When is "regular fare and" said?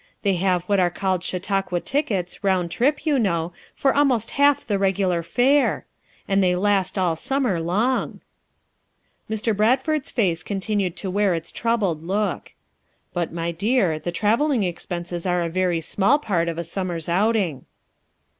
4.79-6.43